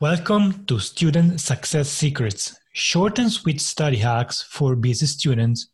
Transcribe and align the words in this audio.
Welcome 0.00 0.64
to 0.64 0.78
Student 0.78 1.42
Success 1.42 1.90
Secrets, 1.90 2.58
short 2.72 3.18
and 3.18 3.30
sweet 3.30 3.60
study 3.60 3.98
hacks 3.98 4.40
for 4.40 4.74
busy 4.74 5.04
students 5.04 5.68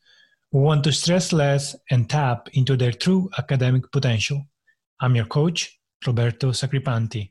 who 0.50 0.58
want 0.58 0.83
to 0.83 0.91
stress 0.91 1.33
less 1.33 1.76
and 1.92 2.10
tap 2.10 2.49
into 2.54 2.76
their 2.76 2.91
true 2.91 3.31
academic 3.39 3.84
potential. 3.92 4.44
I'm 5.00 5.15
your 5.15 5.26
coach, 5.26 5.78
Roberto 6.04 6.50
Sacripanti. 6.50 7.31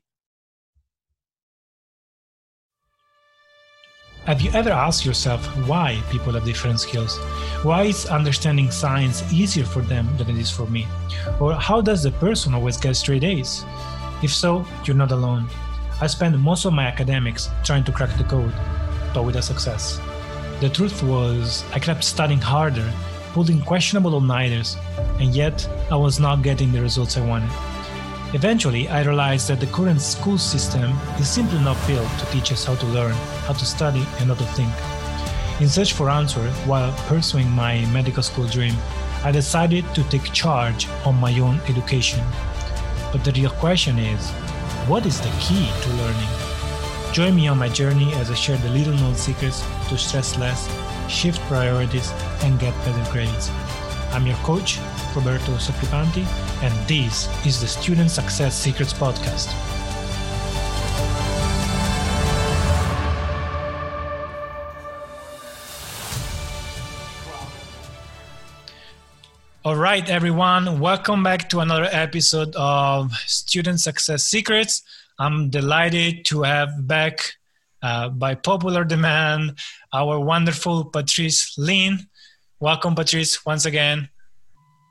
Have 4.24 4.40
you 4.40 4.52
ever 4.54 4.72
asked 4.72 5.06
yourself 5.06 5.46
why 5.68 6.02
people 6.10 6.32
have 6.32 6.46
different 6.46 6.80
skills? 6.80 7.18
Why 7.64 7.84
is 7.84 8.06
understanding 8.06 8.72
science 8.72 9.22
easier 9.34 9.66
for 9.66 9.82
them 9.82 10.08
than 10.16 10.30
it 10.30 10.38
is 10.38 10.50
for 10.50 10.66
me? 10.68 10.88
Or 11.42 11.56
how 11.56 11.82
does 11.82 12.04
the 12.04 12.12
person 12.12 12.54
always 12.54 12.78
get 12.78 12.96
straight 12.96 13.26
A's? 13.26 13.66
If 14.24 14.34
so, 14.34 14.66
you're 14.86 14.96
not 14.96 15.12
alone. 15.12 15.50
I 16.02 16.08
spent 16.08 16.38
most 16.38 16.66
of 16.66 16.74
my 16.74 16.86
academics 16.86 17.50
trying 17.64 17.86
to 17.86 17.92
crack 17.92 18.18
the 18.18 18.26
code, 18.26 18.54
but 19.14 19.24
without 19.24 19.46
success. 19.46 20.00
The 20.60 20.70
truth 20.70 21.02
was, 21.04 21.64
I 21.74 21.80
kept 21.80 22.04
studying 22.04 22.42
harder, 22.42 22.92
pulling 23.32 23.62
questionable 23.62 24.14
all-nighters, 24.14 24.76
and 25.20 25.34
yet 25.34 25.68
I 25.90 25.96
was 25.96 26.20
not 26.20 26.44
getting 26.44 26.74
the 26.74 26.82
results 26.82 27.16
I 27.18 27.26
wanted. 27.26 27.50
Eventually, 28.34 28.90
I 28.90 29.04
realized 29.04 29.48
that 29.48 29.62
the 29.62 29.68
current 29.68 30.02
school 30.02 30.38
system 30.38 30.92
is 31.18 31.30
simply 31.30 31.60
not 31.60 31.78
built 31.88 32.10
to 32.20 32.26
teach 32.26 32.52
us 32.52 32.66
how 32.66 32.76
to 32.76 32.86
learn, 32.88 33.14
how 33.48 33.54
to 33.54 33.66
study, 33.66 34.06
and 34.20 34.28
how 34.28 34.36
to 34.36 34.46
think. 34.54 34.74
In 35.62 35.70
search 35.70 35.94
for 35.94 36.10
answers 36.10 36.54
while 36.66 36.92
pursuing 37.08 37.50
my 37.52 37.86
medical 37.94 38.22
school 38.22 38.48
dream, 38.48 38.76
I 39.24 39.32
decided 39.32 39.86
to 39.96 40.04
take 40.10 40.34
charge 40.34 40.90
on 41.06 41.16
my 41.16 41.40
own 41.40 41.62
education. 41.70 42.22
But 43.14 43.24
the 43.24 43.32
real 43.32 43.52
question 43.52 43.98
is 43.98 44.34
what 44.88 45.06
is 45.06 45.20
the 45.20 45.30
key 45.40 45.68
to 45.82 45.90
learning? 45.90 46.30
Join 47.12 47.36
me 47.36 47.48
on 47.48 47.58
my 47.58 47.70
journey 47.70 48.14
as 48.16 48.30
I 48.30 48.36
share 48.36 48.58
the 48.58 48.70
little 48.70 48.94
known 48.94 49.16
secrets 49.16 49.64
to 49.90 49.98
stress 49.98 50.38
less, 50.38 50.70
shift 51.10 51.40
priorities, 51.48 52.12
and 52.44 52.60
get 52.60 52.74
better 52.86 53.12
grades. 53.12 53.50
I'm 54.12 54.28
your 54.28 54.38
coach, 54.38 54.78
Roberto 55.16 55.54
Sacripanti, 55.54 56.26
and 56.62 56.74
this 56.88 57.28
is 57.46 57.60
the 57.60 57.68
Student 57.68 58.12
Success 58.12 58.56
Secrets 58.56 58.94
Podcast. 58.94 59.75
All 69.66 69.76
right, 69.76 70.08
everyone, 70.12 70.80
welcome 70.80 71.24
back 71.24 71.50
to 71.50 71.60
another 71.60 71.90
episode 71.92 72.56
of 72.56 73.12
Student 73.26 73.80
Success 73.80 74.24
Secrets. 74.24 74.84
I'm 75.18 75.50
delighted 75.50 76.24
to 76.26 76.44
have 76.44 76.88
back, 76.88 77.34
uh, 77.82 78.10
by 78.10 78.36
popular 78.36 78.84
demand, 78.84 79.58
our 79.92 80.20
wonderful 80.20 80.86
Patrice 80.86 81.58
Lynn. 81.58 81.98
Welcome, 82.60 82.94
Patrice, 82.94 83.44
once 83.44 83.66
again. 83.66 84.08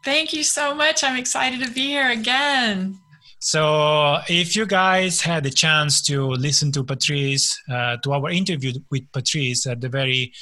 Thank 0.05 0.33
you 0.33 0.43
so 0.43 0.75
much. 0.75 1.05
I'm 1.05 1.17
excited 1.17 1.65
to 1.65 1.71
be 1.71 1.87
here 1.87 2.11
again. 2.11 2.99
So, 3.39 4.19
if 4.29 4.57
you 4.57 4.67
guys 4.67 5.21
had 5.21 5.45
the 5.45 5.51
chance 5.51 6.03
to 6.07 6.27
listen 6.31 6.73
to 6.73 6.83
Patrice, 6.83 7.57
uh, 7.71 7.99
to 7.99 8.13
our 8.13 8.29
interview 8.29 8.73
with 8.91 9.05
Patrice 9.13 9.69
at 9.69 9.81
the 9.81 9.89
very 9.89 10.33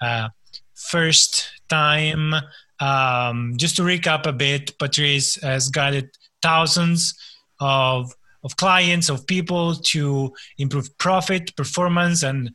uh, 0.00 0.28
first 0.76 1.50
time 1.68 2.36
um, 2.80 3.54
just 3.56 3.76
to 3.76 3.82
recap 3.82 4.26
a 4.26 4.32
bit, 4.32 4.78
Patrice 4.78 5.40
has 5.42 5.68
guided 5.68 6.10
thousands 6.42 7.14
of, 7.60 8.14
of 8.42 8.56
clients, 8.56 9.10
of 9.10 9.26
people 9.26 9.74
to 9.74 10.32
improve 10.58 10.96
profit, 10.98 11.54
performance, 11.56 12.22
and 12.22 12.50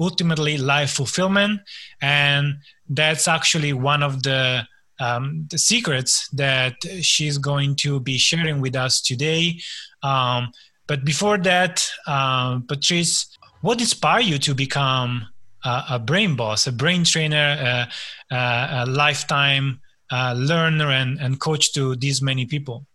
ultimately 0.00 0.58
life 0.58 0.90
fulfillment. 0.90 1.60
And 2.02 2.56
that's 2.88 3.28
actually 3.28 3.72
one 3.72 4.02
of 4.02 4.22
the, 4.22 4.66
um, 5.00 5.46
the 5.50 5.58
secrets 5.58 6.28
that 6.30 6.74
she's 7.00 7.38
going 7.38 7.76
to 7.76 8.00
be 8.00 8.18
sharing 8.18 8.60
with 8.60 8.74
us 8.74 9.00
today. 9.00 9.60
Um, 10.02 10.50
but 10.88 11.04
before 11.04 11.38
that, 11.38 11.88
um, 12.06 12.64
Patrice, 12.66 13.36
what 13.60 13.80
inspired 13.80 14.24
you 14.24 14.38
to 14.38 14.54
become 14.54 15.26
a, 15.64 15.84
a 15.90 15.98
brain 15.98 16.36
boss, 16.36 16.66
a 16.66 16.72
brain 16.72 17.04
trainer, 17.04 17.86
a, 18.30 18.34
a, 18.34 18.86
lifetime 18.86 19.80
uh, 20.10 20.34
learner 20.36 20.90
and, 20.90 21.18
and 21.20 21.40
coach 21.40 21.72
to 21.74 21.96
these 21.96 22.22
many 22.22 22.46
people? 22.46 22.86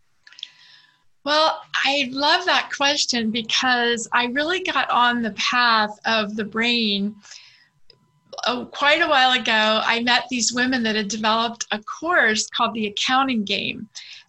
Well, 1.23 1.61
I 1.85 2.09
love 2.11 2.45
that 2.45 2.69
question 2.75 3.31
because 3.31 4.09
I 4.11 4.25
really 4.25 4.61
got 4.61 4.89
on 4.89 5.21
the 5.21 5.31
path 5.31 5.97
of 6.05 6.35
the 6.35 6.43
brain 6.43 7.15
oh, 8.45 8.65
quite 8.73 9.01
a 9.01 9.07
while 9.07 9.31
ago. 9.31 9.81
I 9.85 10.01
met 10.01 10.25
these 10.29 10.51
women 10.51 10.83
that 10.83 10.95
had 10.95 11.07
developed 11.07 11.65
a 11.71 11.79
course 11.79 12.47
called 12.49 12.73
the 12.73 12.87
Accounting 12.87 13.45
Game. 13.45 13.87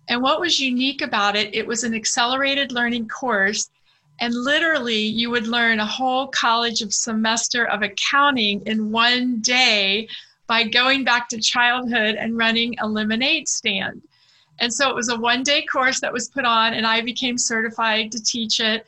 And 0.08 0.22
what 0.22 0.38
was 0.38 0.60
unique 0.60 1.02
about 1.02 1.34
it, 1.34 1.54
it 1.54 1.66
was 1.66 1.82
an 1.82 1.94
accelerated 1.94 2.70
learning 2.70 3.08
course 3.08 3.70
and 4.20 4.32
literally, 4.34 5.00
you 5.00 5.30
would 5.30 5.46
learn 5.46 5.80
a 5.80 5.86
whole 5.86 6.28
college 6.28 6.82
of 6.82 6.94
semester 6.94 7.66
of 7.66 7.82
accounting 7.82 8.62
in 8.66 8.92
one 8.92 9.40
day 9.40 10.08
by 10.46 10.62
going 10.62 11.04
back 11.04 11.28
to 11.28 11.40
childhood 11.40 12.14
and 12.14 12.38
running 12.38 12.74
a 12.78 12.86
lemonade 12.86 13.48
stand. 13.48 14.02
And 14.60 14.72
so 14.72 14.88
it 14.88 14.94
was 14.94 15.08
a 15.08 15.18
one 15.18 15.42
day 15.42 15.62
course 15.62 16.00
that 16.00 16.12
was 16.12 16.28
put 16.28 16.44
on, 16.44 16.74
and 16.74 16.86
I 16.86 17.00
became 17.00 17.36
certified 17.36 18.12
to 18.12 18.22
teach 18.22 18.60
it. 18.60 18.86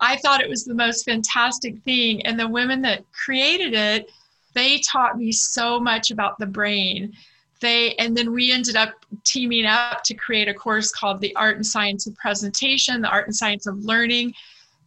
I 0.00 0.16
thought 0.16 0.40
it 0.40 0.48
was 0.48 0.64
the 0.64 0.74
most 0.74 1.04
fantastic 1.04 1.80
thing. 1.82 2.26
And 2.26 2.38
the 2.38 2.48
women 2.48 2.82
that 2.82 3.04
created 3.12 3.74
it, 3.74 4.10
they 4.54 4.80
taught 4.80 5.18
me 5.18 5.30
so 5.30 5.78
much 5.78 6.10
about 6.10 6.38
the 6.38 6.46
brain. 6.46 7.12
They, 7.60 7.94
and 7.94 8.16
then 8.16 8.32
we 8.32 8.50
ended 8.50 8.74
up 8.74 8.92
teaming 9.22 9.66
up 9.66 10.02
to 10.04 10.14
create 10.14 10.48
a 10.48 10.54
course 10.54 10.90
called 10.90 11.20
the 11.20 11.34
Art 11.36 11.56
and 11.56 11.66
Science 11.66 12.06
of 12.08 12.16
Presentation, 12.16 13.00
the 13.00 13.08
Art 13.08 13.26
and 13.26 13.36
Science 13.36 13.66
of 13.66 13.84
Learning. 13.84 14.34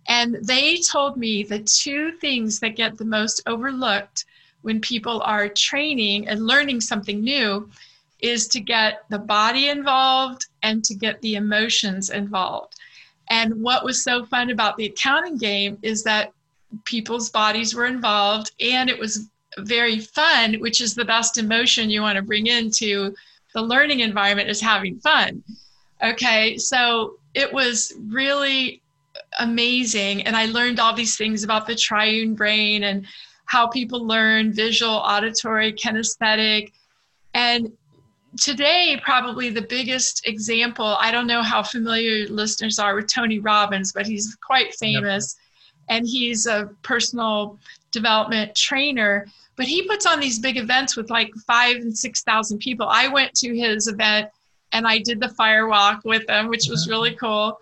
And 0.07 0.37
they 0.41 0.77
told 0.77 1.17
me 1.17 1.43
the 1.43 1.59
two 1.59 2.13
things 2.13 2.59
that 2.59 2.75
get 2.75 2.97
the 2.97 3.05
most 3.05 3.41
overlooked 3.45 4.25
when 4.61 4.79
people 4.81 5.21
are 5.21 5.49
training 5.49 6.27
and 6.27 6.47
learning 6.47 6.81
something 6.81 7.21
new 7.21 7.69
is 8.19 8.47
to 8.47 8.59
get 8.59 9.03
the 9.09 9.19
body 9.19 9.69
involved 9.69 10.47
and 10.63 10.83
to 10.83 10.95
get 10.95 11.21
the 11.21 11.35
emotions 11.35 12.09
involved. 12.09 12.75
And 13.29 13.61
what 13.61 13.83
was 13.83 14.03
so 14.03 14.25
fun 14.25 14.49
about 14.49 14.77
the 14.77 14.85
accounting 14.85 15.37
game 15.37 15.77
is 15.81 16.03
that 16.03 16.31
people's 16.85 17.29
bodies 17.29 17.75
were 17.75 17.85
involved 17.85 18.51
and 18.59 18.89
it 18.89 18.97
was 18.97 19.29
very 19.59 19.99
fun, 19.99 20.55
which 20.55 20.81
is 20.81 20.95
the 20.95 21.05
best 21.05 21.37
emotion 21.37 21.89
you 21.89 22.01
want 22.01 22.15
to 22.15 22.21
bring 22.21 22.47
into 22.47 23.13
the 23.53 23.61
learning 23.61 24.01
environment 24.01 24.49
is 24.49 24.61
having 24.61 24.99
fun. 24.99 25.43
Okay, 26.03 26.57
so 26.57 27.17
it 27.33 27.51
was 27.51 27.93
really 28.07 28.81
amazing. 29.39 30.23
And 30.23 30.35
I 30.35 30.45
learned 30.45 30.79
all 30.79 30.93
these 30.93 31.17
things 31.17 31.43
about 31.43 31.67
the 31.67 31.75
triune 31.75 32.35
brain 32.35 32.83
and 32.83 33.05
how 33.45 33.67
people 33.67 34.05
learn 34.05 34.53
visual, 34.53 34.91
auditory, 34.91 35.73
kinesthetic. 35.73 36.71
And 37.33 37.71
today, 38.39 38.99
probably 39.03 39.49
the 39.49 39.61
biggest 39.61 40.27
example, 40.27 40.97
I 40.99 41.11
don't 41.11 41.27
know 41.27 41.41
how 41.41 41.63
familiar 41.63 42.27
listeners 42.27 42.79
are 42.79 42.95
with 42.95 43.07
Tony 43.07 43.39
Robbins, 43.39 43.91
but 43.93 44.05
he's 44.05 44.35
quite 44.35 44.73
famous 44.75 45.35
yep. 45.89 45.97
and 45.97 46.07
he's 46.07 46.45
a 46.45 46.69
personal 46.83 47.57
development 47.91 48.55
trainer. 48.55 49.27
But 49.55 49.65
he 49.65 49.87
puts 49.87 50.05
on 50.05 50.19
these 50.19 50.39
big 50.39 50.57
events 50.57 50.95
with 50.95 51.09
like 51.09 51.33
five 51.47 51.77
and 51.77 51.97
6,000 51.97 52.59
people. 52.59 52.87
I 52.87 53.07
went 53.07 53.33
to 53.35 53.55
his 53.55 53.87
event 53.87 54.29
and 54.71 54.85
I 54.85 54.99
did 54.99 55.19
the 55.19 55.29
fire 55.29 55.67
walk 55.67 56.01
with 56.03 56.29
him, 56.29 56.47
which 56.47 56.67
was 56.69 56.83
mm-hmm. 56.83 56.91
really 56.91 57.15
cool. 57.15 57.59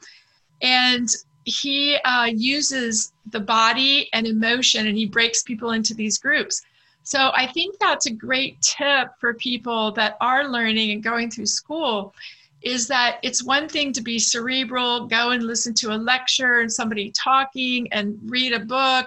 And 0.62 1.08
he 1.46 1.96
uh, 1.98 2.26
uses 2.26 3.14
the 3.28 3.40
body 3.40 4.10
and 4.14 4.28
emotion 4.28 4.88
and 4.88 4.98
he 4.98 5.06
breaks 5.06 5.44
people 5.44 5.72
into 5.72 5.94
these 5.94 6.18
groups. 6.18 6.62
So 7.04 7.32
I 7.36 7.48
think 7.48 7.78
that's 7.80 8.08
a 8.08 8.12
great 8.12 8.60
tip 8.62 9.10
for 9.20 9.36
people 9.36 9.92
that 9.92 10.18
are 10.22 10.48
learning 10.48 10.92
and 10.92 11.04
going 11.04 11.30
through 11.30 11.46
school 11.46 12.16
is 12.64 12.88
that 12.88 13.20
it's 13.22 13.44
one 13.44 13.70
thing 13.70 13.94
to 13.94 14.02
be 14.02 14.18
cerebral, 14.18 15.06
go 15.06 15.30
and 15.30 15.44
listen 15.44 15.74
to 15.76 15.94
a 15.94 15.98
lecture 15.98 16.62
and 16.62 16.72
somebody 16.72 17.12
talking 17.12 17.88
and 17.94 18.18
read 18.26 18.54
a 18.54 18.60
book. 18.60 19.06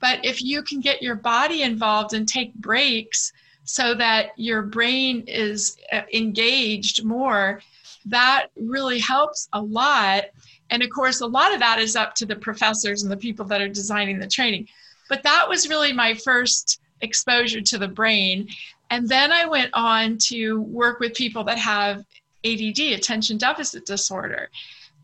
But 0.00 0.22
if 0.22 0.42
you 0.42 0.62
can 0.62 0.80
get 0.80 1.02
your 1.02 1.14
body 1.14 1.62
involved 1.62 2.12
and 2.12 2.28
take 2.28 2.52
breaks 2.54 3.32
so 3.64 3.94
that 3.94 4.32
your 4.36 4.62
brain 4.62 5.24
is 5.26 5.78
uh, 5.92 6.02
engaged 6.12 7.04
more, 7.04 7.62
that 8.04 8.48
really 8.56 8.98
helps 8.98 9.48
a 9.54 9.60
lot. 9.60 10.24
And 10.70 10.82
of 10.82 10.90
course, 10.90 11.20
a 11.20 11.26
lot 11.26 11.52
of 11.52 11.60
that 11.60 11.78
is 11.78 11.96
up 11.96 12.14
to 12.16 12.26
the 12.26 12.36
professors 12.36 13.02
and 13.02 13.10
the 13.10 13.16
people 13.16 13.44
that 13.46 13.60
are 13.60 13.68
designing 13.68 14.18
the 14.18 14.26
training. 14.26 14.68
But 15.08 15.22
that 15.24 15.48
was 15.48 15.68
really 15.68 15.92
my 15.92 16.14
first 16.14 16.80
exposure 17.00 17.60
to 17.60 17.78
the 17.78 17.88
brain. 17.88 18.48
And 18.90 19.08
then 19.08 19.32
I 19.32 19.46
went 19.46 19.70
on 19.74 20.18
to 20.28 20.60
work 20.62 21.00
with 21.00 21.14
people 21.14 21.44
that 21.44 21.58
have 21.58 22.04
ADD, 22.44 22.78
attention 22.78 23.38
deficit 23.38 23.84
disorder. 23.86 24.48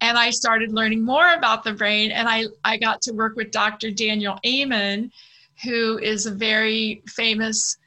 and 0.01 0.19
I 0.19 0.31
started 0.31 0.73
learning 0.73 1.03
more 1.03 1.33
about 1.33 1.65
the 1.65 1.73
brain. 1.73 2.11
And 2.11 2.29
I, 2.29 2.45
I 2.65 2.77
got 2.77 3.01
to 3.03 3.13
work 3.13 3.35
with 3.35 3.51
Dr. 3.51 3.91
Daniel 3.91 4.39
Amen, 4.47 5.11
who 5.65 5.99
is 5.99 6.27
a 6.27 6.31
very 6.31 7.03
famous 7.07 7.79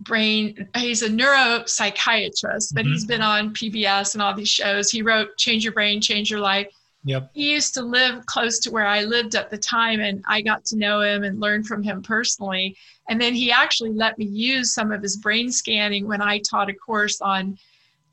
brain, 0.00 0.68
he's 0.76 1.02
a 1.02 1.08
neuropsychiatrist, 1.08 2.74
but 2.74 2.84
mm-hmm. 2.84 2.92
he's 2.92 3.04
been 3.04 3.22
on 3.22 3.54
PBS 3.54 4.14
and 4.14 4.22
all 4.22 4.34
these 4.34 4.48
shows. 4.48 4.90
He 4.90 5.02
wrote 5.02 5.36
Change 5.36 5.64
Your 5.64 5.72
Brain, 5.72 6.00
Change 6.00 6.30
Your 6.30 6.40
Life. 6.40 6.68
Yep. 7.08 7.30
He 7.32 7.52
used 7.52 7.72
to 7.72 7.82
live 7.82 8.26
close 8.26 8.58
to 8.60 8.70
where 8.70 8.86
I 8.86 9.02
lived 9.04 9.34
at 9.34 9.50
the 9.50 9.56
time, 9.56 10.00
and 10.00 10.22
I 10.28 10.42
got 10.42 10.66
to 10.66 10.76
know 10.76 11.00
him 11.00 11.24
and 11.24 11.40
learn 11.40 11.64
from 11.64 11.82
him 11.82 12.02
personally. 12.02 12.76
And 13.08 13.18
then 13.18 13.34
he 13.34 13.50
actually 13.50 13.94
let 13.94 14.18
me 14.18 14.26
use 14.26 14.74
some 14.74 14.92
of 14.92 15.00
his 15.00 15.16
brain 15.16 15.50
scanning 15.50 16.06
when 16.06 16.20
I 16.20 16.38
taught 16.40 16.68
a 16.68 16.74
course 16.74 17.22
on 17.22 17.58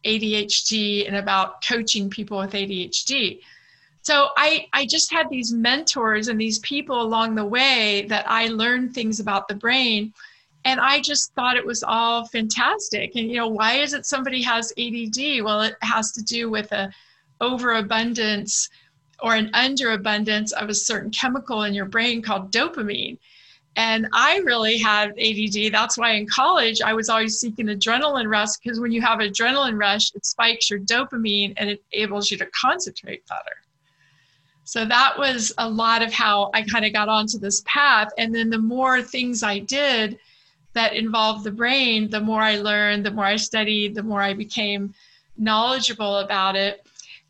ADHD 0.05 1.07
and 1.07 1.17
about 1.17 1.61
coaching 1.67 2.09
people 2.09 2.37
with 2.37 2.53
ADHD. 2.53 3.41
So 4.01 4.29
I, 4.37 4.67
I 4.71 4.85
just 4.85 5.11
had 5.11 5.29
these 5.29 5.51
mentors 5.51 6.29
and 6.29 6.39
these 6.39 6.59
people 6.59 7.01
along 7.01 7.35
the 7.35 7.45
way 7.45 8.05
that 8.07 8.23
I 8.29 8.47
learned 8.47 8.93
things 8.93 9.19
about 9.19 9.49
the 9.49 9.55
brain. 9.55 10.13
And 10.63 10.79
I 10.79 11.01
just 11.01 11.33
thought 11.33 11.57
it 11.57 11.65
was 11.65 11.83
all 11.83 12.27
fantastic. 12.27 13.11
And, 13.15 13.29
you 13.29 13.37
know, 13.37 13.49
why 13.49 13.73
is 13.73 13.93
it 13.93 14.05
somebody 14.05 14.41
has 14.43 14.71
ADD? 14.77 15.43
Well, 15.43 15.63
it 15.63 15.75
has 15.81 16.13
to 16.13 16.23
do 16.23 16.49
with 16.49 16.71
a 16.71 16.91
overabundance 17.41 18.69
or 19.21 19.35
an 19.35 19.49
underabundance 19.53 20.51
of 20.53 20.69
a 20.69 20.73
certain 20.73 21.11
chemical 21.11 21.63
in 21.63 21.73
your 21.73 21.85
brain 21.85 22.21
called 22.21 22.51
dopamine. 22.51 23.17
And 23.77 24.07
I 24.13 24.37
really 24.39 24.77
had 24.77 25.09
ADD. 25.19 25.71
That's 25.71 25.97
why 25.97 26.11
in 26.11 26.27
college 26.27 26.81
I 26.81 26.93
was 26.93 27.09
always 27.09 27.39
seeking 27.39 27.67
adrenaline 27.67 28.29
rush 28.29 28.55
because 28.63 28.79
when 28.79 28.91
you 28.91 29.01
have 29.01 29.19
adrenaline 29.19 29.79
rush, 29.79 30.13
it 30.15 30.25
spikes 30.25 30.69
your 30.69 30.79
dopamine 30.79 31.53
and 31.57 31.69
it 31.69 31.83
enables 31.91 32.31
you 32.31 32.37
to 32.37 32.47
concentrate 32.59 33.27
better. 33.27 33.55
So 34.63 34.85
that 34.85 35.17
was 35.17 35.53
a 35.57 35.69
lot 35.69 36.01
of 36.01 36.11
how 36.11 36.49
I 36.53 36.63
kind 36.63 36.85
of 36.85 36.93
got 36.93 37.09
onto 37.09 37.37
this 37.37 37.61
path. 37.65 38.09
And 38.17 38.33
then 38.33 38.49
the 38.49 38.57
more 38.57 39.01
things 39.01 39.43
I 39.43 39.59
did 39.59 40.17
that 40.73 40.95
involved 40.95 41.43
the 41.43 41.51
brain, 41.51 42.09
the 42.09 42.19
more 42.19 42.41
I 42.41 42.57
learned, 42.57 43.05
the 43.05 43.11
more 43.11 43.25
I 43.25 43.35
studied, 43.35 43.93
the 43.93 44.03
more 44.03 44.21
I 44.21 44.33
became 44.33 44.93
knowledgeable 45.37 46.17
about 46.17 46.55
it. 46.55 46.85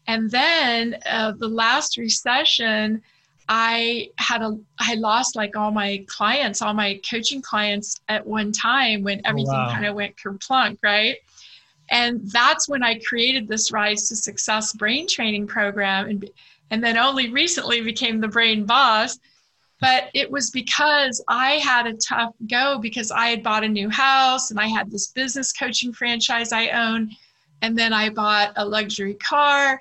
And 0.07 0.30
then 0.30 0.98
uh, 1.10 1.34
the 1.38 1.48
last 1.48 1.98
recession, 1.98 3.02
I 3.48 4.10
had 4.18 4.42
a 4.42 4.57
I 4.80 4.96
lost 4.96 5.36
like 5.36 5.56
all 5.56 5.72
my 5.72 6.04
clients, 6.07 6.62
all 6.62 6.74
my 6.74 7.00
coaching 7.10 7.42
clients 7.42 8.02
at 8.07 8.25
one 8.25 8.52
time 8.52 9.04
when 9.04 9.19
oh, 9.19 9.30
everything 9.30 9.54
wow. 9.54 9.72
kind 9.72 9.86
of 9.86 9.96
went 9.96 10.16
kerplunk, 10.18 10.78
right? 10.81 11.18
And 11.92 12.22
that's 12.31 12.68
when 12.68 12.84
I 12.84 13.00
created 13.00 13.48
this 13.48 13.72
Rise 13.72 14.10
to 14.10 14.16
Success 14.16 14.74
brain 14.74 15.07
training 15.07 15.48
program 15.48 16.08
and 16.10 16.30
and 16.72 16.84
then 16.84 16.98
only 16.98 17.30
recently 17.30 17.81
became 17.81 18.19
the 18.19 18.28
brain 18.28 18.66
boss. 18.66 19.19
But 19.81 20.10
it 20.13 20.31
was 20.31 20.50
because 20.50 21.24
I 21.28 21.54
had 21.54 21.86
a 21.86 21.94
tough 21.94 22.34
go 22.50 22.80
because 22.80 23.12
I 23.12 23.28
had 23.28 23.44
bought 23.44 23.63
a 23.63 23.68
new 23.68 23.90
house 23.90 24.50
and 24.50 24.60
I 24.60 24.68
had 24.68 24.90
this 24.90 25.08
business 25.10 25.51
coaching 25.51 25.94
franchise 25.94 26.51
I 26.51 26.69
own. 26.69 27.12
And 27.62 27.78
then 27.78 27.94
I 27.94 28.10
bought 28.10 28.54
a 28.56 28.66
luxury 28.66 29.16
car. 29.16 29.80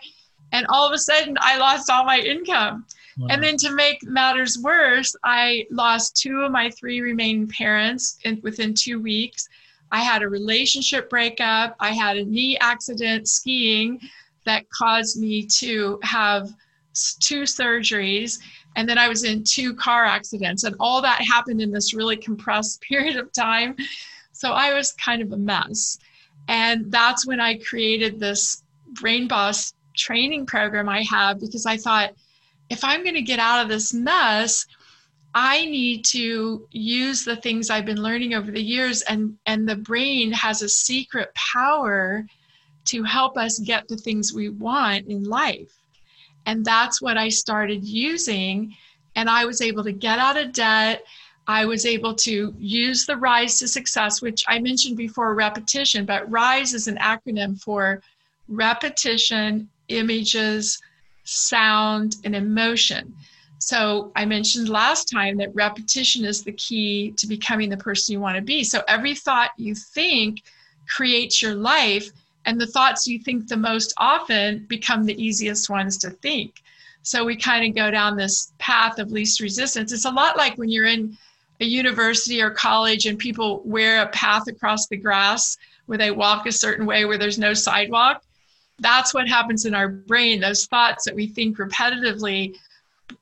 And 0.52 0.66
all 0.68 0.86
of 0.86 0.92
a 0.92 0.98
sudden, 0.98 1.36
I 1.40 1.58
lost 1.58 1.90
all 1.90 2.04
my 2.04 2.18
income. 2.20 2.86
Wow. 3.18 3.28
And 3.30 3.42
then 3.42 3.56
to 3.58 3.70
make 3.72 4.02
matters 4.04 4.58
worse, 4.58 5.14
I 5.24 5.66
lost 5.70 6.16
two 6.16 6.42
of 6.42 6.52
my 6.52 6.70
three 6.70 7.00
remaining 7.00 7.48
parents 7.48 8.18
in, 8.24 8.40
within 8.42 8.74
two 8.74 9.00
weeks. 9.00 9.48
I 9.92 10.00
had 10.00 10.22
a 10.22 10.28
relationship 10.28 11.08
breakup. 11.08 11.76
I 11.78 11.92
had 11.92 12.16
a 12.16 12.24
knee 12.24 12.58
accident 12.58 13.28
skiing 13.28 14.00
that 14.44 14.68
caused 14.70 15.20
me 15.20 15.46
to 15.58 15.98
have 16.02 16.52
two 17.20 17.42
surgeries. 17.42 18.38
And 18.76 18.88
then 18.88 18.98
I 18.98 19.08
was 19.08 19.22
in 19.24 19.44
two 19.44 19.74
car 19.74 20.04
accidents. 20.04 20.64
And 20.64 20.74
all 20.80 21.00
that 21.02 21.20
happened 21.22 21.60
in 21.60 21.70
this 21.70 21.94
really 21.94 22.16
compressed 22.16 22.80
period 22.88 23.16
of 23.16 23.32
time. 23.32 23.76
So 24.32 24.52
I 24.52 24.74
was 24.74 24.92
kind 24.92 25.22
of 25.22 25.32
a 25.32 25.36
mess. 25.36 25.98
And 26.48 26.90
that's 26.90 27.26
when 27.26 27.40
I 27.40 27.58
created 27.58 28.20
this 28.20 28.62
Brain 28.92 29.28
Boss 29.28 29.74
training 29.96 30.46
program 30.46 30.88
I 30.88 31.02
have 31.02 31.40
because 31.40 31.66
I 31.66 31.76
thought, 31.76 32.14
if 32.70 32.82
I'm 32.82 33.02
going 33.02 33.14
to 33.14 33.22
get 33.22 33.38
out 33.38 33.62
of 33.62 33.68
this 33.68 33.92
mess, 33.92 34.66
I 35.34 35.64
need 35.64 36.04
to 36.06 36.66
use 36.70 37.24
the 37.24 37.36
things 37.36 37.68
I've 37.68 37.84
been 37.84 38.02
learning 38.02 38.34
over 38.34 38.50
the 38.50 38.62
years, 38.62 39.02
and, 39.02 39.36
and 39.46 39.68
the 39.68 39.76
brain 39.76 40.32
has 40.32 40.62
a 40.62 40.68
secret 40.68 41.34
power 41.34 42.24
to 42.86 43.02
help 43.02 43.36
us 43.36 43.58
get 43.58 43.88
the 43.88 43.96
things 43.96 44.32
we 44.32 44.48
want 44.48 45.08
in 45.08 45.24
life. 45.24 45.72
And 46.46 46.64
that's 46.64 47.02
what 47.02 47.16
I 47.16 47.30
started 47.30 47.84
using. 47.84 48.76
And 49.16 49.28
I 49.28 49.44
was 49.44 49.60
able 49.60 49.84
to 49.84 49.92
get 49.92 50.18
out 50.18 50.36
of 50.36 50.52
debt. 50.52 51.02
I 51.46 51.66
was 51.66 51.84
able 51.84 52.14
to 52.14 52.54
use 52.58 53.04
the 53.04 53.16
RISE 53.16 53.58
to 53.58 53.68
success, 53.68 54.22
which 54.22 54.44
I 54.48 54.58
mentioned 54.58 54.96
before 54.96 55.34
repetition, 55.34 56.06
but 56.06 56.30
RISE 56.30 56.72
is 56.72 56.88
an 56.88 56.96
acronym 56.96 57.60
for 57.60 58.02
repetition, 58.48 59.68
images, 59.88 60.80
sound, 61.24 62.16
and 62.24 62.34
emotion. 62.34 63.14
So 63.58 64.12
I 64.16 64.24
mentioned 64.24 64.68
last 64.68 65.10
time 65.10 65.36
that 65.38 65.54
repetition 65.54 66.24
is 66.24 66.42
the 66.42 66.52
key 66.52 67.12
to 67.16 67.26
becoming 67.26 67.70
the 67.70 67.76
person 67.76 68.12
you 68.12 68.20
want 68.20 68.36
to 68.36 68.42
be. 68.42 68.64
So 68.64 68.82
every 68.88 69.14
thought 69.14 69.50
you 69.56 69.74
think 69.74 70.42
creates 70.88 71.42
your 71.42 71.54
life, 71.54 72.10
and 72.46 72.60
the 72.60 72.66
thoughts 72.66 73.06
you 73.06 73.18
think 73.18 73.48
the 73.48 73.56
most 73.56 73.94
often 73.98 74.66
become 74.68 75.04
the 75.04 75.22
easiest 75.22 75.70
ones 75.70 75.96
to 75.98 76.10
think. 76.10 76.62
So 77.02 77.24
we 77.24 77.36
kind 77.36 77.66
of 77.66 77.74
go 77.74 77.90
down 77.90 78.16
this 78.16 78.52
path 78.58 78.98
of 78.98 79.12
least 79.12 79.40
resistance. 79.40 79.92
It's 79.92 80.06
a 80.06 80.10
lot 80.10 80.38
like 80.38 80.56
when 80.56 80.70
you're 80.70 80.86
in 80.86 81.16
a 81.64 81.66
university 81.66 82.40
or 82.40 82.50
college 82.50 83.06
and 83.06 83.18
people 83.18 83.62
wear 83.64 84.02
a 84.02 84.08
path 84.08 84.46
across 84.48 84.86
the 84.86 84.96
grass 84.96 85.56
where 85.86 85.98
they 85.98 86.10
walk 86.10 86.46
a 86.46 86.52
certain 86.52 86.86
way 86.86 87.04
where 87.04 87.18
there's 87.18 87.38
no 87.38 87.54
sidewalk 87.54 88.22
that's 88.78 89.14
what 89.14 89.28
happens 89.28 89.64
in 89.64 89.74
our 89.74 89.88
brain. 89.88 90.40
Those 90.40 90.66
thoughts 90.66 91.04
that 91.04 91.14
we 91.14 91.26
think 91.26 91.58
repetitively 91.58 92.56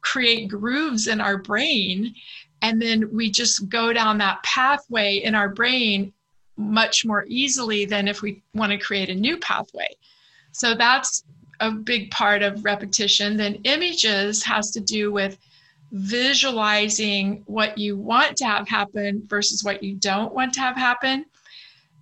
create 0.01 0.49
grooves 0.49 1.09
in 1.09 1.21
our 1.21 1.39
brain. 1.39 2.15
And 2.63 2.81
then 2.81 3.15
we 3.15 3.31
just 3.31 3.69
go 3.69 3.93
down 3.93 4.19
that 4.19 4.43
pathway 4.43 5.17
in 5.17 5.35
our 5.35 5.49
brain 5.49 6.13
much 6.57 7.05
more 7.05 7.25
easily 7.29 7.85
than 7.85 8.09
if 8.09 8.23
we 8.23 8.43
want 8.55 8.73
to 8.73 8.79
create 8.79 9.09
a 9.09 9.15
new 9.15 9.37
pathway. 9.39 9.89
So 10.53 10.75
that's 10.75 11.25
a 11.61 11.71
big 11.71 12.11
part 12.11 12.43
of 12.43 12.65
repetition. 12.65 13.37
Then 13.37 13.57
images 13.65 14.43
has 14.45 14.71
to 14.73 14.81
do 14.81 15.13
with 15.13 15.39
visualizing 15.93 17.43
what 17.47 17.77
you 17.77 17.97
want 17.97 18.37
to 18.39 18.47
have 18.47 18.67
happen 18.67 19.23
versus 19.27 19.63
what 19.63 19.83
you 19.83 19.95
don't 19.95 20.35
want 20.35 20.55
to 20.55 20.61
have 20.61 20.77
happen. 20.77 21.27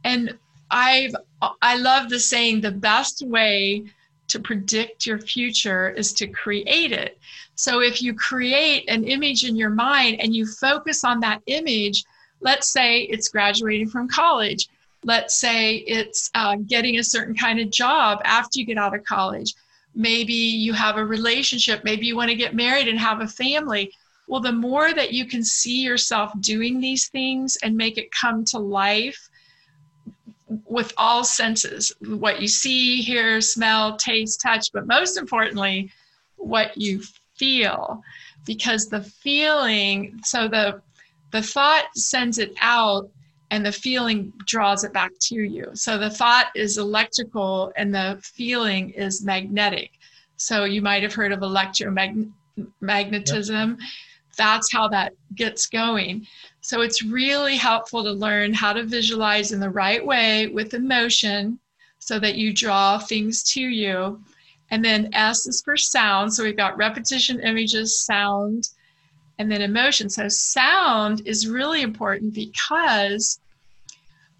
And 0.04 0.38
I've 0.70 1.14
I 1.60 1.76
love 1.76 2.08
the 2.08 2.20
saying 2.20 2.60
the 2.60 2.70
best 2.70 3.22
way 3.26 3.84
to 4.28 4.38
predict 4.38 5.06
your 5.06 5.18
future 5.18 5.90
is 5.90 6.12
to 6.14 6.28
create 6.28 6.92
it. 6.92 7.18
So 7.56 7.80
if 7.80 8.00
you 8.00 8.14
create 8.14 8.88
an 8.88 9.04
image 9.04 9.44
in 9.44 9.56
your 9.56 9.70
mind 9.70 10.20
and 10.20 10.34
you 10.34 10.46
focus 10.46 11.02
on 11.02 11.18
that 11.20 11.42
image, 11.46 12.04
let's 12.40 12.70
say 12.72 13.02
it's 13.02 13.28
graduating 13.28 13.88
from 13.88 14.08
college. 14.08 14.68
Let's 15.02 15.40
say 15.40 15.76
it's 15.76 16.30
uh, 16.34 16.56
getting 16.66 16.98
a 16.98 17.04
certain 17.04 17.34
kind 17.34 17.58
of 17.58 17.70
job 17.70 18.20
after 18.24 18.60
you 18.60 18.66
get 18.66 18.78
out 18.78 18.94
of 18.94 19.02
college. 19.02 19.54
Maybe 19.94 20.34
you 20.34 20.72
have 20.72 20.96
a 20.96 21.04
relationship. 21.04 21.84
Maybe 21.84 22.06
you 22.06 22.16
want 22.16 22.30
to 22.30 22.36
get 22.36 22.54
married 22.54 22.88
and 22.88 22.98
have 22.98 23.20
a 23.20 23.26
family. 23.26 23.92
Well, 24.28 24.40
the 24.40 24.52
more 24.52 24.94
that 24.94 25.12
you 25.12 25.26
can 25.26 25.42
see 25.42 25.82
yourself 25.82 26.32
doing 26.40 26.80
these 26.80 27.08
things 27.08 27.56
and 27.62 27.76
make 27.76 27.98
it 27.98 28.12
come 28.12 28.44
to 28.46 28.58
life, 28.58 29.28
with 30.66 30.92
all 30.96 31.22
senses 31.24 31.92
what 32.00 32.40
you 32.40 32.48
see, 32.48 33.02
hear, 33.02 33.40
smell, 33.40 33.96
taste, 33.96 34.40
touch, 34.40 34.72
but 34.72 34.86
most 34.86 35.16
importantly, 35.16 35.90
what 36.36 36.76
you 36.76 37.02
feel. 37.36 38.02
Because 38.46 38.88
the 38.88 39.02
feeling, 39.02 40.20
so 40.24 40.48
the 40.48 40.80
the 41.30 41.42
thought 41.42 41.84
sends 41.94 42.38
it 42.38 42.52
out 42.60 43.08
and 43.50 43.66
the 43.66 43.72
feeling 43.72 44.32
draws 44.46 44.84
it 44.84 44.92
back 44.92 45.10
to 45.20 45.34
you. 45.34 45.70
So 45.74 45.98
the 45.98 46.10
thought 46.10 46.46
is 46.54 46.78
electrical 46.78 47.72
and 47.76 47.94
the 47.94 48.20
feeling 48.22 48.90
is 48.90 49.24
magnetic. 49.24 49.90
So 50.36 50.64
you 50.64 50.82
might 50.82 51.02
have 51.02 51.14
heard 51.14 51.32
of 51.32 51.40
electromagnetism. 51.40 52.32
Yep. 52.56 53.78
That's 54.36 54.72
how 54.72 54.88
that 54.88 55.12
gets 55.34 55.66
going. 55.66 56.26
So 56.60 56.80
it's 56.82 57.02
really 57.02 57.56
helpful 57.56 58.04
to 58.04 58.12
learn 58.12 58.54
how 58.54 58.72
to 58.72 58.84
visualize 58.84 59.52
in 59.52 59.60
the 59.60 59.70
right 59.70 60.04
way 60.04 60.46
with 60.46 60.74
emotion 60.74 61.58
so 61.98 62.18
that 62.20 62.36
you 62.36 62.52
draw 62.52 62.98
things 62.98 63.42
to 63.52 63.60
you. 63.60 64.22
And 64.70 64.84
then 64.84 65.12
S 65.12 65.46
is 65.46 65.60
for 65.64 65.76
sound. 65.76 66.32
So 66.32 66.44
we've 66.44 66.56
got 66.56 66.76
repetition, 66.76 67.40
images, 67.40 68.00
sound, 68.00 68.68
and 69.40 69.50
then 69.50 69.62
emotion. 69.62 70.10
So 70.10 70.28
sound 70.28 71.22
is 71.24 71.48
really 71.48 71.80
important 71.80 72.34
because 72.34 73.40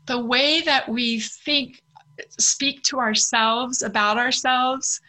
the 0.06 0.22
way 0.22 0.60
that 0.60 0.86
we 0.86 1.20
think, 1.20 1.82
speak 2.38 2.82
to 2.82 2.98
ourselves 2.98 3.80
about 3.80 4.18
ourselves 4.18 5.00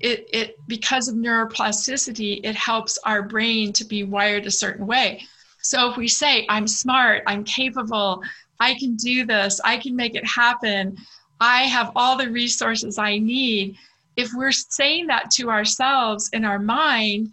it, 0.00 0.28
it 0.30 0.56
because 0.68 1.08
of 1.08 1.14
neuroplasticity, 1.14 2.40
it 2.44 2.54
helps 2.54 2.98
our 3.06 3.22
brain 3.22 3.72
to 3.72 3.86
be 3.86 4.04
wired 4.04 4.44
a 4.44 4.50
certain 4.50 4.86
way. 4.86 5.22
So 5.62 5.90
if 5.90 5.96
we 5.96 6.08
say, 6.08 6.44
I'm 6.50 6.68
smart, 6.68 7.22
I'm 7.26 7.44
capable, 7.44 8.22
I 8.60 8.74
can 8.74 8.96
do 8.96 9.24
this, 9.24 9.58
I 9.64 9.78
can 9.78 9.96
make 9.96 10.14
it 10.14 10.26
happen, 10.26 10.98
I 11.40 11.62
have 11.62 11.92
all 11.96 12.18
the 12.18 12.30
resources 12.30 12.98
I 12.98 13.16
need. 13.16 13.76
If 14.16 14.32
we're 14.34 14.52
saying 14.52 15.06
that 15.06 15.30
to 15.36 15.48
ourselves 15.48 16.28
in 16.34 16.44
our 16.44 16.58
mind, 16.58 17.32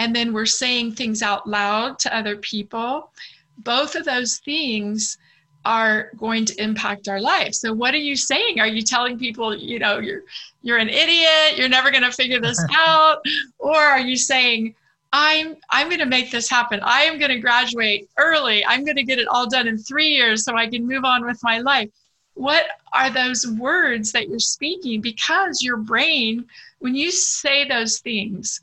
and 0.00 0.16
then 0.16 0.32
we're 0.32 0.46
saying 0.46 0.92
things 0.92 1.20
out 1.20 1.46
loud 1.46 1.98
to 1.98 2.16
other 2.16 2.34
people, 2.38 3.12
both 3.58 3.94
of 3.94 4.06
those 4.06 4.38
things 4.38 5.18
are 5.66 6.10
going 6.16 6.46
to 6.46 6.54
impact 6.62 7.06
our 7.06 7.20
life. 7.20 7.52
So 7.52 7.74
what 7.74 7.92
are 7.92 7.98
you 7.98 8.16
saying? 8.16 8.60
Are 8.60 8.66
you 8.66 8.80
telling 8.80 9.18
people, 9.18 9.54
you 9.54 9.78
know, 9.78 9.98
you're 9.98 10.22
you're 10.62 10.78
an 10.78 10.88
idiot, 10.88 11.58
you're 11.58 11.68
never 11.68 11.90
going 11.90 12.02
to 12.02 12.12
figure 12.12 12.40
this 12.40 12.58
out, 12.74 13.18
or 13.58 13.76
are 13.76 14.00
you 14.00 14.16
saying 14.16 14.74
I'm 15.12 15.58
I'm 15.68 15.88
going 15.88 16.00
to 16.00 16.06
make 16.06 16.30
this 16.30 16.48
happen. 16.48 16.80
I 16.82 17.02
am 17.02 17.18
going 17.18 17.32
to 17.32 17.38
graduate 17.38 18.08
early. 18.16 18.64
I'm 18.64 18.86
going 18.86 18.96
to 18.96 19.02
get 19.02 19.18
it 19.18 19.28
all 19.28 19.50
done 19.50 19.68
in 19.68 19.76
3 19.76 20.06
years 20.06 20.44
so 20.44 20.56
I 20.56 20.66
can 20.66 20.88
move 20.88 21.04
on 21.04 21.26
with 21.26 21.40
my 21.42 21.58
life. 21.58 21.90
What 22.32 22.64
are 22.94 23.10
those 23.10 23.46
words 23.46 24.12
that 24.12 24.30
you're 24.30 24.38
speaking 24.38 25.02
because 25.02 25.60
your 25.60 25.76
brain 25.76 26.46
when 26.78 26.94
you 26.94 27.10
say 27.10 27.68
those 27.68 27.98
things, 27.98 28.60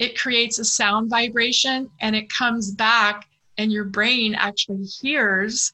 it 0.00 0.18
creates 0.18 0.58
a 0.58 0.64
sound 0.64 1.08
vibration 1.08 1.88
and 2.00 2.16
it 2.16 2.28
comes 2.28 2.72
back 2.72 3.28
and 3.58 3.70
your 3.70 3.84
brain 3.84 4.34
actually 4.34 4.84
hears 4.84 5.72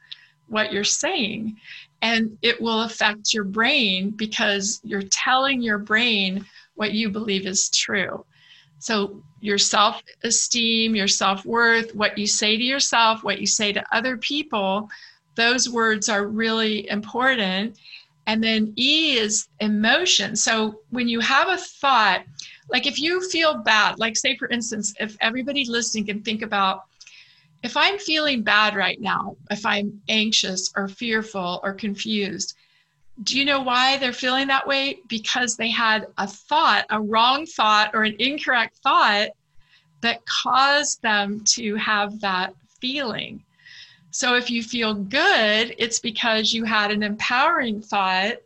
what 0.49 0.73
you're 0.73 0.85
saying. 0.85 1.57
And 2.03 2.37
it 2.43 2.61
will 2.61 2.83
affect 2.83 3.33
your 3.33 3.45
brain 3.45 4.11
because 4.11 4.81
you're 4.85 5.09
telling 5.11 5.63
your 5.63 5.79
brain 5.79 6.45
what 6.75 6.93
you 6.93 7.09
believe 7.09 7.47
is 7.47 7.71
true. 7.71 8.27
So 8.81 9.23
your 9.41 9.59
self-esteem 9.59 10.95
your 10.95 11.09
self-worth 11.09 11.95
what 11.95 12.19
you 12.19 12.27
say 12.27 12.57
to 12.57 12.63
yourself 12.63 13.23
what 13.23 13.41
you 13.41 13.47
say 13.47 13.73
to 13.73 13.85
other 13.93 14.17
people 14.17 14.89
those 15.37 15.69
words 15.69 16.09
are 16.09 16.27
really 16.27 16.89
important. 16.89 17.79
And 18.27 18.43
then 18.43 18.73
e 18.77 19.17
is 19.19 19.47
emotion. 19.61 20.35
So 20.35 20.81
when 20.91 21.09
you 21.09 21.21
have 21.21 21.49
a 21.49 21.57
thought 21.57 22.25
like 22.69 22.87
if 22.87 22.99
you 22.99 23.29
feel 23.31 23.59
bad 23.59 23.99
like 23.99 24.17
say 24.17 24.37
for 24.37 24.49
instance 24.49 24.95
if 25.01 25.17
everybody 25.21 25.65
listening 25.65 26.07
can 26.07 26.23
think 26.23 26.43
about 26.43 26.85
if 27.63 27.77
I'm 27.77 27.99
feeling 27.99 28.43
bad 28.43 28.77
right 28.77 29.01
now, 29.01 29.37
if 29.51 29.65
I'm 29.67 30.01
anxious 30.09 30.73
or 30.77 30.87
fearful 30.89 31.61
or 31.63 31.75
confused, 31.75 32.57
do 33.23 33.39
you 33.39 33.45
know 33.45 33.61
why 33.61 33.97
they're 33.97 34.13
feeling 34.13 34.47
that 34.49 34.67
way? 34.67 35.01
Because 35.09 35.57
they 35.57 35.71
had 35.71 36.07
a 36.19 36.27
thought, 36.27 36.85
a 36.91 37.01
wrong 37.01 37.47
thought 37.47 37.91
or 37.95 38.05
an 38.05 38.15
incorrect 38.19 38.77
thought 38.85 39.31
that 40.03 40.25
caused 40.27 41.03
them 41.03 41.43
to 41.55 41.75
have 41.77 42.21
that 42.21 42.55
feeling. 42.81 43.43
So 44.11 44.37
if 44.37 44.51
you 44.51 44.63
feel 44.63 44.95
good, 44.95 45.75
it's 45.79 45.99
because 45.99 46.53
you 46.53 46.65
had 46.65 46.91
an 46.91 47.03
empowering 47.03 47.81
thought 47.81 48.37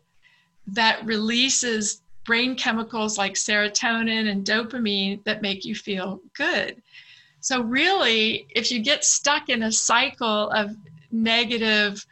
that 0.67 1.05
releases 1.05 2.00
brain 2.23 2.55
chemicals 2.55 3.17
like 3.17 3.33
serotonin 3.33 4.29
and 4.29 4.45
dopamine 4.45 5.23
that 5.23 5.41
make 5.41 5.65
you 5.65 5.75
feel 5.75 6.19
good. 6.33 6.81
So, 7.39 7.61
really, 7.61 8.45
if 8.51 8.71
you 8.71 8.79
get 8.79 9.03
stuck 9.03 9.49
in 9.49 9.63
a 9.63 9.71
cycle 9.71 10.49
of 10.51 10.75
negative 11.11 12.05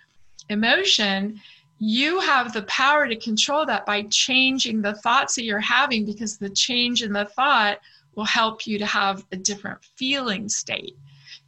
emotion, 0.50 1.40
you 1.78 2.20
have 2.20 2.52
the 2.52 2.64
power 2.64 3.08
to 3.08 3.16
control 3.16 3.66
that 3.66 3.86
by 3.86 4.04
changing 4.10 4.82
the 4.82 4.96
thoughts 4.96 5.36
that 5.36 5.44
you're 5.44 5.60
having 5.60 6.06
because 6.06 6.38
the 6.38 6.50
change 6.50 7.04
in 7.04 7.14
the 7.14 7.26
thought 7.26 7.80
will 8.16 8.26
help 8.26 8.68
you 8.68 8.78
to 8.78 8.86
have 8.86 9.24
a 9.32 9.38
different 9.38 9.80
feeling 9.96 10.50
state. 10.50 10.98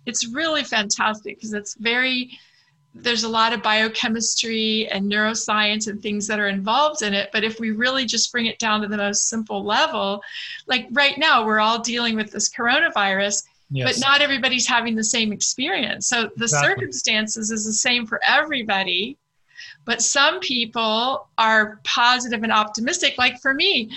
It's 0.06 0.28
really 0.28 0.64
fantastic 0.64 1.38
because 1.38 1.54
it's 1.54 1.76
very, 1.76 2.32
there's 2.94 3.24
a 3.24 3.30
lot 3.30 3.54
of 3.54 3.64
biochemistry 3.64 4.88
and 4.90 5.10
neuroscience 5.10 5.88
and 5.88 6.02
things 6.02 6.28
that 6.28 6.40
are 6.40 6.50
involved 6.50 7.02
in 7.02 7.14
it. 7.14 7.30
But 7.32 7.44
if 7.44 7.60
we 7.60 7.72
really 7.72 8.06
just 8.06 8.32
bring 8.32 8.48
it 8.48 8.60
down 8.60 8.82
to 8.82 8.88
the 8.88 8.98
most 8.98 9.30
simple 9.30 9.64
level, 9.64 10.22
like 10.68 10.88
right 10.92 11.18
now, 11.18 11.46
we're 11.46 11.60
all 11.60 11.80
dealing 11.80 12.16
with 12.16 12.32
this 12.32 12.50
coronavirus 12.50 13.44
Yes. 13.74 13.94
But 13.94 14.06
not 14.06 14.22
everybody's 14.22 14.68
having 14.68 14.96
the 14.96 15.04
same 15.04 15.32
experience. 15.32 16.08
So 16.08 16.30
the 16.36 16.44
exactly. 16.44 16.70
circumstances 16.70 17.52
is 17.52 17.66
the 17.66 17.74
same 17.74 18.06
for 18.06 18.20
everybody. 18.28 19.18
But 19.86 20.02
some 20.02 20.42
people 20.42 21.30
are 21.38 21.80
positive 21.86 22.44
and 22.44 22.52
optimistic. 22.52 23.18
Like 23.18 23.40
for 23.40 23.54
me, 23.54 23.90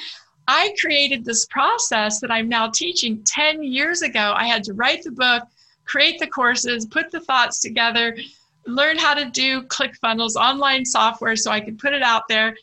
I 0.46 0.74
created 0.80 1.24
this 1.24 1.46
process 1.46 2.20
that 2.20 2.30
I'm 2.30 2.48
now 2.48 2.70
teaching 2.70 3.22
10 3.24 3.64
years 3.64 4.02
ago. 4.02 4.32
I 4.36 4.46
had 4.46 4.62
to 4.64 4.74
write 4.74 5.02
the 5.02 5.10
book, 5.10 5.42
create 5.84 6.20
the 6.20 6.26
courses, 6.28 6.86
put 6.86 7.10
the 7.10 7.20
thoughts 7.20 7.58
together, 7.58 8.16
learn 8.66 8.98
how 8.98 9.14
to 9.14 9.30
do 9.30 9.62
ClickFunnels, 9.62 10.36
online 10.36 10.84
software, 10.84 11.36
so 11.36 11.50
I 11.50 11.60
could 11.60 11.78
put 11.78 11.92
it 11.92 12.02
out 12.02 12.28
there. 12.28 12.56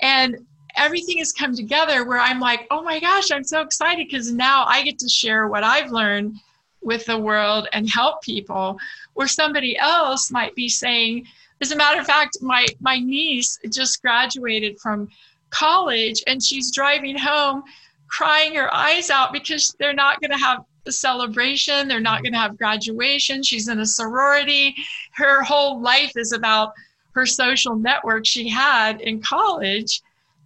And 0.00 0.36
everything 0.76 1.18
has 1.18 1.32
come 1.32 1.54
together 1.54 2.04
where 2.04 2.18
I'm 2.18 2.40
like, 2.40 2.66
oh 2.70 2.82
my 2.82 3.00
gosh, 3.00 3.30
I'm 3.30 3.44
so 3.44 3.60
excited 3.60 4.06
because 4.08 4.32
now 4.32 4.64
I 4.66 4.82
get 4.82 4.98
to 4.98 5.08
share 5.08 5.48
what 5.48 5.64
I've 5.64 5.90
learned 5.90 6.36
with 6.82 7.06
the 7.06 7.18
world 7.18 7.66
and 7.72 7.88
help 7.88 8.22
people 8.22 8.78
where 9.14 9.28
somebody 9.28 9.76
else 9.78 10.30
might 10.30 10.54
be 10.54 10.68
saying 10.68 11.26
as 11.60 11.72
a 11.72 11.76
matter 11.76 11.98
of 11.98 12.06
fact 12.06 12.36
my 12.42 12.66
my 12.80 12.98
niece 12.98 13.58
just 13.70 14.02
graduated 14.02 14.78
from 14.78 15.08
college 15.48 16.22
and 16.26 16.42
she's 16.42 16.70
driving 16.70 17.16
home 17.16 17.62
crying 18.08 18.54
her 18.54 18.72
eyes 18.74 19.08
out 19.08 19.32
because 19.32 19.74
they're 19.78 19.94
not 19.94 20.20
going 20.20 20.30
to 20.30 20.36
have 20.36 20.62
celebration. 20.92 21.88
They're 21.88 22.00
not 22.00 22.16
mm-hmm. 22.16 22.24
going 22.24 22.32
to 22.34 22.38
have 22.38 22.58
graduation. 22.58 23.42
She's 23.42 23.68
in 23.68 23.80
a 23.80 23.86
sorority. 23.86 24.74
Her 25.12 25.42
whole 25.42 25.80
life 25.80 26.12
is 26.16 26.32
about 26.32 26.72
her 27.12 27.26
social 27.26 27.76
network 27.76 28.26
she 28.26 28.48
had 28.48 29.00
in 29.00 29.20
college. 29.20 30.02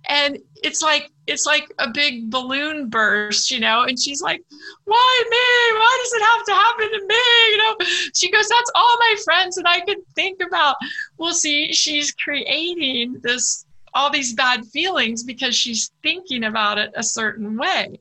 And 0.08 0.38
it's 0.62 0.80
like 0.80 1.10
it's 1.26 1.44
like 1.44 1.70
a 1.78 1.90
big 1.90 2.30
balloon 2.30 2.88
burst 2.88 3.50
you 3.50 3.60
know? 3.60 3.82
And 3.82 4.00
she's 4.00 4.22
like 4.22 4.42
why 4.84 5.24
me? 5.28 5.78
Why 5.78 5.98
does 6.02 6.12
it 6.14 6.22
have 6.24 6.44
to 6.46 6.52
happen 6.52 6.90
to 6.92 7.06
me? 7.06 7.50
You 7.50 7.58
know? 7.58 7.76
She 8.14 8.30
goes 8.30 8.48
that's 8.48 8.70
all 8.74 8.96
my 9.00 9.14
friends 9.24 9.56
that 9.56 9.66
i 9.66 9.80
could 9.80 9.98
think 10.14 10.40
about. 10.40 10.76
Well 11.18 11.34
see 11.34 11.72
she's 11.72 12.12
creating 12.12 13.20
this 13.22 13.66
all 13.92 14.10
these 14.10 14.34
bad 14.34 14.64
feelings 14.66 15.24
because 15.24 15.56
she's 15.56 15.90
thinking 16.02 16.44
about 16.44 16.78
it 16.78 16.92
a 16.94 17.02
certain 17.02 17.56
way 17.56 17.98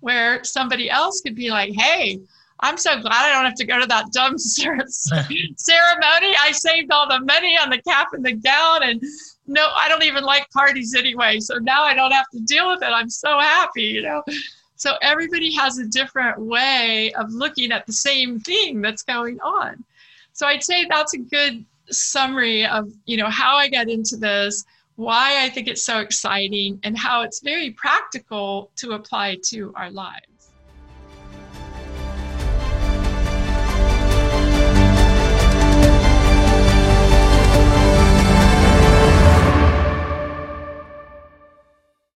where 0.00 0.42
somebody 0.44 0.90
else 0.90 1.20
could 1.20 1.34
be 1.34 1.50
like 1.50 1.72
hey 1.74 2.20
I'm 2.60 2.76
so 2.76 3.00
glad 3.00 3.12
I 3.12 3.32
don't 3.32 3.44
have 3.44 3.54
to 3.56 3.66
go 3.66 3.80
to 3.80 3.86
that 3.86 4.12
dumb 4.12 4.36
ceremony. 4.38 4.90
I 6.40 6.50
saved 6.52 6.90
all 6.90 7.08
the 7.08 7.20
money 7.20 7.56
on 7.56 7.70
the 7.70 7.80
cap 7.82 8.08
and 8.12 8.24
the 8.24 8.32
gown, 8.32 8.82
and 8.82 9.02
no, 9.46 9.68
I 9.76 9.88
don't 9.88 10.02
even 10.02 10.24
like 10.24 10.50
parties 10.50 10.94
anyway. 10.96 11.38
So 11.40 11.58
now 11.58 11.84
I 11.84 11.94
don't 11.94 12.10
have 12.10 12.28
to 12.32 12.40
deal 12.40 12.68
with 12.68 12.82
it. 12.82 12.86
I'm 12.86 13.10
so 13.10 13.38
happy, 13.38 13.84
you 13.84 14.02
know. 14.02 14.22
So 14.76 14.94
everybody 15.02 15.54
has 15.54 15.78
a 15.78 15.86
different 15.86 16.38
way 16.40 17.12
of 17.14 17.32
looking 17.32 17.72
at 17.72 17.86
the 17.86 17.92
same 17.92 18.40
thing 18.40 18.80
that's 18.80 19.02
going 19.02 19.40
on. 19.40 19.84
So 20.32 20.46
I'd 20.46 20.62
say 20.62 20.84
that's 20.84 21.14
a 21.14 21.18
good 21.18 21.64
summary 21.90 22.66
of, 22.66 22.92
you 23.06 23.16
know, 23.16 23.30
how 23.30 23.56
I 23.56 23.68
got 23.68 23.88
into 23.88 24.16
this, 24.16 24.64
why 24.98 25.44
I 25.44 25.48
think 25.48 25.68
it's 25.68 25.84
so 25.84 26.00
exciting, 26.00 26.80
and 26.82 26.98
how 26.98 27.22
it's 27.22 27.40
very 27.40 27.70
practical 27.70 28.72
to 28.78 28.92
apply 28.92 29.36
to 29.50 29.72
our 29.76 29.92
lives. 29.92 30.37